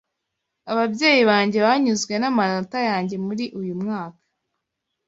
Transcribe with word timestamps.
Ababyeyi 0.71 1.21
banjye 1.29 1.57
banyuzwe 1.65 2.13
n'amanota 2.17 2.79
yanjye 2.89 3.15
muri 3.25 3.45
uyu 3.59 3.73
mwaka. 3.81 4.21